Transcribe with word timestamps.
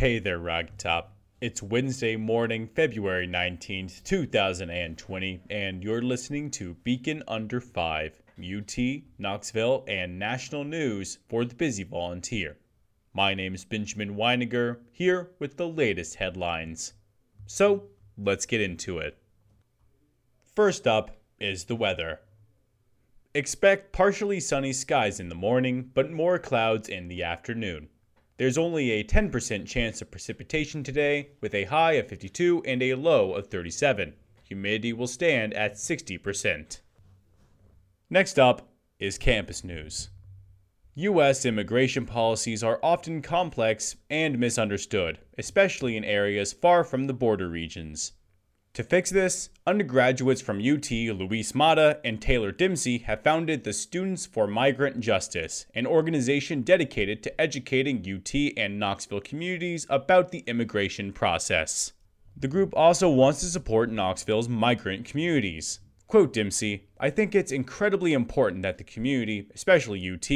Hey 0.00 0.18
there, 0.18 0.38
Rocky 0.38 0.72
Top. 0.78 1.12
It's 1.42 1.62
Wednesday 1.62 2.16
morning, 2.16 2.70
February 2.74 3.28
19th, 3.28 4.02
2020, 4.02 5.42
and 5.50 5.84
you're 5.84 6.00
listening 6.00 6.50
to 6.52 6.72
Beacon 6.72 7.22
Under 7.28 7.60
5, 7.60 8.22
UT, 8.38 8.78
Knoxville, 9.18 9.84
and 9.86 10.18
national 10.18 10.64
news 10.64 11.18
for 11.28 11.44
the 11.44 11.54
busy 11.54 11.82
volunteer. 11.84 12.56
My 13.12 13.34
name 13.34 13.54
is 13.54 13.66
Benjamin 13.66 14.16
Weiniger, 14.16 14.78
here 14.90 15.32
with 15.38 15.58
the 15.58 15.68
latest 15.68 16.14
headlines. 16.14 16.94
So, 17.44 17.82
let's 18.16 18.46
get 18.46 18.62
into 18.62 19.00
it. 19.00 19.18
First 20.56 20.86
up 20.86 21.18
is 21.38 21.64
the 21.64 21.76
weather. 21.76 22.20
Expect 23.34 23.92
partially 23.92 24.40
sunny 24.40 24.72
skies 24.72 25.20
in 25.20 25.28
the 25.28 25.34
morning, 25.34 25.90
but 25.92 26.10
more 26.10 26.38
clouds 26.38 26.88
in 26.88 27.08
the 27.08 27.22
afternoon. 27.22 27.90
There's 28.40 28.56
only 28.56 28.92
a 28.92 29.04
10% 29.04 29.66
chance 29.66 30.00
of 30.00 30.10
precipitation 30.10 30.82
today, 30.82 31.32
with 31.42 31.54
a 31.54 31.64
high 31.64 31.92
of 31.92 32.08
52 32.08 32.62
and 32.64 32.82
a 32.82 32.94
low 32.94 33.34
of 33.34 33.48
37. 33.48 34.14
Humidity 34.44 34.94
will 34.94 35.08
stand 35.08 35.52
at 35.52 35.74
60%. 35.74 36.80
Next 38.08 38.38
up 38.38 38.72
is 38.98 39.18
campus 39.18 39.62
news. 39.62 40.08
U.S. 40.94 41.44
immigration 41.44 42.06
policies 42.06 42.64
are 42.64 42.80
often 42.82 43.20
complex 43.20 43.96
and 44.08 44.38
misunderstood, 44.38 45.18
especially 45.36 45.98
in 45.98 46.04
areas 46.04 46.54
far 46.54 46.82
from 46.82 47.08
the 47.08 47.12
border 47.12 47.50
regions. 47.50 48.12
To 48.74 48.84
fix 48.84 49.10
this, 49.10 49.50
undergraduates 49.66 50.40
from 50.40 50.58
UT 50.58 50.92
Luis 50.92 51.56
Mata 51.56 51.98
and 52.04 52.22
Taylor 52.22 52.52
Dempsey 52.52 52.98
have 52.98 53.20
founded 53.20 53.64
the 53.64 53.72
Students 53.72 54.26
for 54.26 54.46
Migrant 54.46 55.00
Justice, 55.00 55.66
an 55.74 55.88
organization 55.88 56.62
dedicated 56.62 57.20
to 57.24 57.40
educating 57.40 57.98
UT 57.98 58.32
and 58.56 58.78
Knoxville 58.78 59.22
communities 59.22 59.86
about 59.90 60.30
the 60.30 60.44
immigration 60.46 61.12
process. 61.12 61.94
The 62.36 62.46
group 62.46 62.72
also 62.76 63.10
wants 63.10 63.40
to 63.40 63.46
support 63.46 63.90
Knoxville's 63.90 64.48
migrant 64.48 65.04
communities. 65.04 65.80
Quote 66.06 66.32
Dempsey, 66.32 66.86
I 67.00 67.10
think 67.10 67.34
it's 67.34 67.50
incredibly 67.50 68.12
important 68.12 68.62
that 68.62 68.78
the 68.78 68.84
community, 68.84 69.48
especially 69.52 70.08
UT, 70.08 70.30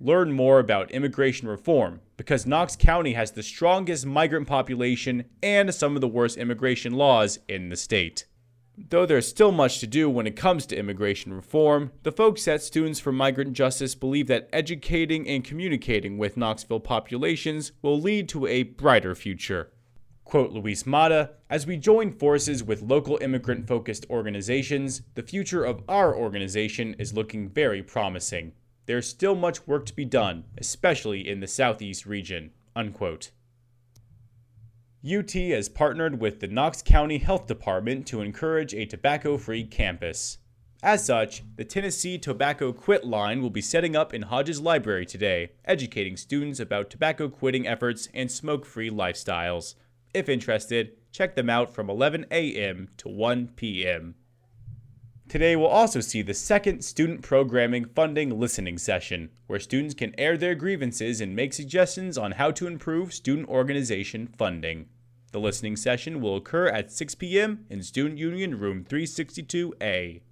learn 0.00 0.32
more 0.32 0.58
about 0.58 0.90
immigration 0.90 1.48
reform 1.48 2.00
because 2.16 2.46
Knox 2.46 2.76
County 2.76 3.14
has 3.14 3.32
the 3.32 3.42
strongest 3.42 4.06
migrant 4.06 4.46
population 4.46 5.24
and 5.42 5.74
some 5.74 5.94
of 5.94 6.00
the 6.00 6.08
worst 6.08 6.36
immigration 6.36 6.92
laws 6.92 7.38
in 7.48 7.68
the 7.68 7.76
state. 7.76 8.26
Though 8.90 9.06
there's 9.06 9.26
still 9.26 9.50
much 9.50 9.80
to 9.80 9.88
do 9.88 10.08
when 10.08 10.28
it 10.28 10.36
comes 10.36 10.64
to 10.66 10.76
immigration 10.76 11.32
reform, 11.32 11.90
the 12.04 12.12
folks 12.12 12.46
at 12.46 12.62
Students 12.62 13.00
for 13.00 13.10
Migrant 13.10 13.52
Justice 13.52 13.96
believe 13.96 14.28
that 14.28 14.48
educating 14.52 15.28
and 15.28 15.42
communicating 15.42 16.16
with 16.16 16.36
Knoxville 16.36 16.80
populations 16.80 17.72
will 17.82 18.00
lead 18.00 18.28
to 18.28 18.46
a 18.46 18.62
brighter 18.62 19.16
future. 19.16 19.72
Quote 20.24 20.52
Luis 20.52 20.86
Mata 20.86 21.30
As 21.50 21.66
we 21.66 21.76
join 21.76 22.12
forces 22.12 22.62
with 22.62 22.82
local 22.82 23.18
immigrant 23.20 23.66
focused 23.66 24.06
organizations, 24.10 25.02
the 25.14 25.22
future 25.22 25.64
of 25.64 25.82
our 25.88 26.14
organization 26.14 26.94
is 27.00 27.14
looking 27.14 27.48
very 27.48 27.82
promising 27.82 28.52
there's 28.88 29.06
still 29.06 29.34
much 29.34 29.66
work 29.66 29.84
to 29.84 29.94
be 29.94 30.06
done, 30.06 30.44
especially 30.56 31.28
in 31.28 31.40
the 31.40 31.46
southeast 31.46 32.06
region. 32.06 32.50
Unquote. 32.74 33.30
UT 35.06 35.30
has 35.30 35.68
partnered 35.68 36.18
with 36.18 36.40
the 36.40 36.48
Knox 36.48 36.80
County 36.80 37.18
Health 37.18 37.46
Department 37.46 38.06
to 38.06 38.22
encourage 38.22 38.72
a 38.72 38.86
tobacco 38.86 39.36
free 39.36 39.62
campus. 39.62 40.38
As 40.82 41.04
such, 41.04 41.42
the 41.56 41.66
Tennessee 41.66 42.16
Tobacco 42.16 42.72
Quit 42.72 43.04
line 43.04 43.42
will 43.42 43.50
be 43.50 43.60
setting 43.60 43.94
up 43.94 44.14
in 44.14 44.22
Hodges 44.22 44.58
Library 44.58 45.04
today, 45.04 45.50
educating 45.66 46.16
students 46.16 46.58
about 46.58 46.88
tobacco 46.88 47.28
quitting 47.28 47.66
efforts 47.66 48.08
and 48.14 48.32
smoke 48.32 48.64
free 48.64 48.90
lifestyles. 48.90 49.74
If 50.14 50.30
interested, 50.30 50.92
check 51.12 51.34
them 51.34 51.50
out 51.50 51.74
from 51.74 51.90
11 51.90 52.24
a.m. 52.30 52.88
to 52.96 53.10
1 53.10 53.48
p.m. 53.48 54.14
Today, 55.28 55.56
we'll 55.56 55.66
also 55.66 56.00
see 56.00 56.22
the 56.22 56.32
second 56.32 56.82
Student 56.82 57.20
Programming 57.20 57.84
Funding 57.84 58.40
Listening 58.40 58.78
Session, 58.78 59.28
where 59.46 59.60
students 59.60 59.94
can 59.94 60.18
air 60.18 60.38
their 60.38 60.54
grievances 60.54 61.20
and 61.20 61.36
make 61.36 61.52
suggestions 61.52 62.16
on 62.16 62.32
how 62.32 62.50
to 62.52 62.66
improve 62.66 63.12
student 63.12 63.46
organization 63.46 64.26
funding. 64.38 64.86
The 65.32 65.38
listening 65.40 65.76
session 65.76 66.22
will 66.22 66.36
occur 66.36 66.68
at 66.68 66.90
6 66.90 67.14
p.m. 67.16 67.66
in 67.68 67.82
Student 67.82 68.18
Union 68.18 68.58
Room 68.58 68.86
362A. 68.88 70.22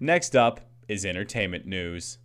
Next 0.00 0.34
up 0.34 0.58
is 0.88 1.06
entertainment 1.06 1.64
news. 1.64 2.18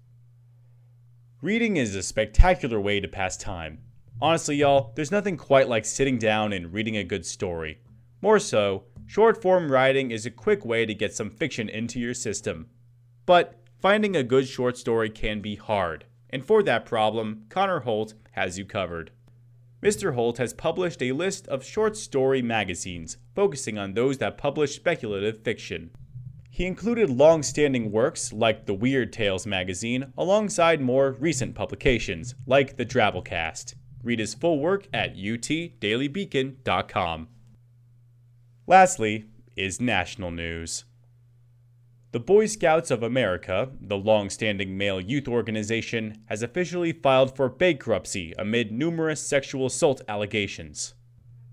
Reading 1.43 1.77
is 1.77 1.93
a 1.93 2.01
spectacular 2.01 2.81
way 2.81 2.99
to 2.99 3.07
pass 3.07 3.37
time. 3.37 3.77
Honestly, 4.19 4.55
y'all, 4.55 4.91
there's 4.95 5.11
nothing 5.11 5.37
quite 5.37 5.69
like 5.69 5.85
sitting 5.85 6.17
down 6.17 6.51
and 6.51 6.73
reading 6.73 6.97
a 6.97 7.03
good 7.03 7.27
story. 7.27 7.77
More 8.23 8.39
so, 8.39 8.85
Short 9.05 9.41
form 9.41 9.71
writing 9.71 10.11
is 10.11 10.25
a 10.25 10.31
quick 10.31 10.65
way 10.65 10.85
to 10.85 10.93
get 10.93 11.13
some 11.13 11.29
fiction 11.29 11.69
into 11.69 11.99
your 11.99 12.13
system. 12.13 12.67
But 13.25 13.59
finding 13.79 14.15
a 14.15 14.23
good 14.23 14.47
short 14.47 14.77
story 14.77 15.09
can 15.09 15.41
be 15.41 15.55
hard, 15.55 16.05
and 16.29 16.43
for 16.43 16.63
that 16.63 16.85
problem, 16.85 17.45
Connor 17.49 17.81
Holt 17.81 18.13
has 18.31 18.57
you 18.57 18.65
covered. 18.65 19.11
Mr. 19.83 20.15
Holt 20.15 20.37
has 20.37 20.53
published 20.53 21.01
a 21.01 21.11
list 21.11 21.47
of 21.49 21.65
short 21.65 21.97
story 21.97 22.41
magazines, 22.41 23.17
focusing 23.35 23.77
on 23.77 23.93
those 23.93 24.19
that 24.19 24.37
publish 24.37 24.75
speculative 24.75 25.43
fiction. 25.43 25.91
He 26.49 26.65
included 26.65 27.09
long 27.09 27.43
standing 27.43 27.91
works 27.91 28.31
like 28.31 28.65
the 28.65 28.73
Weird 28.73 29.11
Tales 29.11 29.45
magazine, 29.45 30.13
alongside 30.17 30.79
more 30.79 31.17
recent 31.19 31.55
publications 31.55 32.35
like 32.45 32.77
the 32.77 32.85
Drabblecast. 32.85 33.73
Read 34.03 34.19
his 34.19 34.33
full 34.33 34.59
work 34.59 34.87
at 34.93 35.17
utdailybeacon.com. 35.17 37.27
Lastly, 38.65 39.25
is 39.55 39.81
national 39.81 40.31
news. 40.31 40.85
The 42.13 42.19
Boy 42.19 42.45
Scouts 42.45 42.91
of 42.91 43.03
America, 43.03 43.71
the 43.81 43.97
long 43.97 44.29
standing 44.29 44.77
male 44.77 45.01
youth 45.01 45.27
organization, 45.27 46.23
has 46.27 46.41
officially 46.41 46.93
filed 46.93 47.35
for 47.35 47.49
bankruptcy 47.49 48.33
amid 48.37 48.71
numerous 48.71 49.19
sexual 49.19 49.65
assault 49.65 50.01
allegations. 50.07 50.93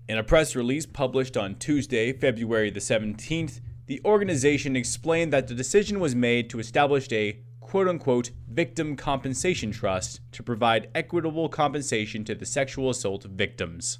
In 0.07 0.17
a 0.17 0.23
press 0.23 0.55
release 0.55 0.85
published 0.85 1.35
on 1.35 1.55
Tuesday, 1.55 2.13
February 2.13 2.69
the 2.69 2.79
17th, 2.79 3.59
the 3.87 3.99
organization 4.05 4.75
explained 4.75 5.33
that 5.33 5.47
the 5.47 5.53
decision 5.53 5.99
was 5.99 6.15
made 6.15 6.49
to 6.49 6.59
establish 6.59 7.11
a 7.11 7.41
quote 7.59 7.87
unquote 7.87 8.31
victim 8.47 8.95
compensation 8.95 9.71
trust 9.71 10.21
to 10.31 10.43
provide 10.43 10.89
equitable 10.95 11.49
compensation 11.49 12.23
to 12.23 12.35
the 12.35 12.45
sexual 12.45 12.89
assault 12.89 13.23
victims. 13.23 13.99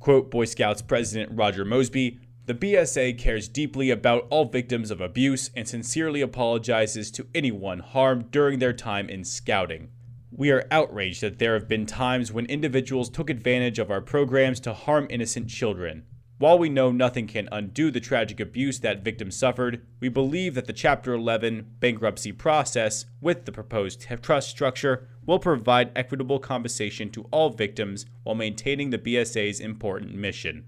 Quote 0.00 0.30
Boy 0.30 0.44
Scouts 0.44 0.82
President 0.82 1.30
Roger 1.32 1.64
Mosby 1.64 2.18
the 2.52 2.74
BSA 2.74 3.16
cares 3.16 3.48
deeply 3.48 3.88
about 3.88 4.26
all 4.28 4.44
victims 4.44 4.90
of 4.90 5.00
abuse 5.00 5.50
and 5.56 5.66
sincerely 5.66 6.20
apologizes 6.20 7.10
to 7.12 7.26
anyone 7.34 7.78
harmed 7.78 8.30
during 8.30 8.58
their 8.58 8.74
time 8.74 9.08
in 9.08 9.24
scouting. 9.24 9.88
We 10.30 10.50
are 10.50 10.66
outraged 10.70 11.22
that 11.22 11.38
there 11.38 11.54
have 11.54 11.66
been 11.66 11.86
times 11.86 12.30
when 12.30 12.44
individuals 12.44 13.08
took 13.08 13.30
advantage 13.30 13.78
of 13.78 13.90
our 13.90 14.02
programs 14.02 14.60
to 14.60 14.74
harm 14.74 15.06
innocent 15.08 15.48
children. 15.48 16.04
While 16.36 16.58
we 16.58 16.68
know 16.68 16.92
nothing 16.92 17.26
can 17.26 17.48
undo 17.50 17.90
the 17.90 18.00
tragic 18.00 18.38
abuse 18.38 18.80
that 18.80 19.02
victims 19.02 19.34
suffered, 19.34 19.86
we 20.00 20.10
believe 20.10 20.54
that 20.54 20.66
the 20.66 20.74
Chapter 20.74 21.14
11 21.14 21.76
bankruptcy 21.80 22.32
process, 22.32 23.06
with 23.22 23.46
the 23.46 23.52
proposed 23.52 24.06
trust 24.20 24.50
structure, 24.50 25.08
will 25.24 25.38
provide 25.38 25.90
equitable 25.96 26.38
compensation 26.38 27.08
to 27.12 27.26
all 27.30 27.48
victims 27.48 28.04
while 28.24 28.34
maintaining 28.34 28.90
the 28.90 28.98
BSA's 28.98 29.58
important 29.58 30.14
mission. 30.14 30.66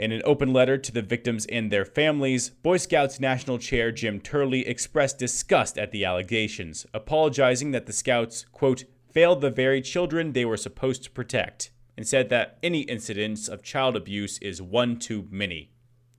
In 0.00 0.12
an 0.12 0.22
open 0.24 0.54
letter 0.54 0.78
to 0.78 0.92
the 0.92 1.02
victims 1.02 1.44
and 1.44 1.70
their 1.70 1.84
families, 1.84 2.48
Boy 2.48 2.78
Scouts 2.78 3.20
National 3.20 3.58
Chair 3.58 3.92
Jim 3.92 4.18
Turley 4.18 4.66
expressed 4.66 5.18
disgust 5.18 5.76
at 5.76 5.92
the 5.92 6.06
allegations, 6.06 6.86
apologizing 6.94 7.72
that 7.72 7.84
the 7.84 7.92
Scouts, 7.92 8.46
quote, 8.50 8.84
failed 9.12 9.42
the 9.42 9.50
very 9.50 9.82
children 9.82 10.32
they 10.32 10.46
were 10.46 10.56
supposed 10.56 11.04
to 11.04 11.10
protect, 11.10 11.70
and 11.98 12.08
said 12.08 12.30
that 12.30 12.56
any 12.62 12.80
incidence 12.80 13.46
of 13.46 13.62
child 13.62 13.94
abuse 13.94 14.38
is 14.38 14.62
one 14.62 14.98
too 14.98 15.28
many. 15.30 15.70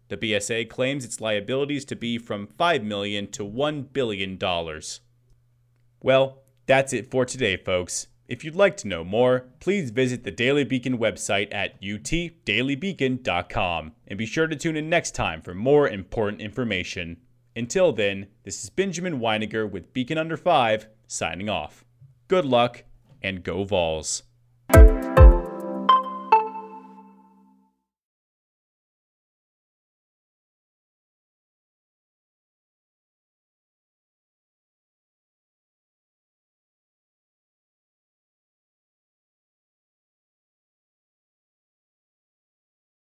The 0.10 0.18
BSA 0.18 0.70
claims 0.70 1.04
its 1.04 1.20
liabilities 1.20 1.84
to 1.86 1.96
be 1.96 2.20
from 2.20 2.46
5 2.46 2.84
million 2.84 3.32
to 3.32 3.44
$1 3.44 3.92
billion. 3.92 4.38
Well, 6.04 6.44
that's 6.68 6.94
it 6.94 7.10
for 7.10 7.26
today, 7.26 7.58
folks. 7.58 8.06
If 8.32 8.44
you'd 8.46 8.56
like 8.56 8.78
to 8.78 8.88
know 8.88 9.04
more, 9.04 9.50
please 9.60 9.92
visit 9.92 10.24
the 10.24 10.32
Daily 10.32 10.64
Beacon 10.64 10.98
website 10.98 11.54
at 11.54 11.82
utdailybeacon.com 11.82 13.92
and 14.08 14.18
be 14.18 14.26
sure 14.26 14.48
to 14.48 14.56
tune 14.56 14.78
in 14.78 14.90
next 14.90 15.16
time 15.16 15.42
for 15.42 15.54
more 15.54 15.90
important 15.90 16.42
information. 16.42 17.18
Until 17.58 17.92
then, 17.92 18.28
this 18.46 18.64
is 18.64 18.70
Benjamin 18.70 19.20
Weiniger 19.20 19.70
with 19.70 19.92
Beacon 19.92 20.18
Under 20.18 20.38
5 20.38 20.88
signing 21.08 21.50
off. 21.50 21.84
Good 22.30 22.46
luck 22.46 22.86
and 23.22 23.44
go 23.44 23.66
Vols. 23.66 24.24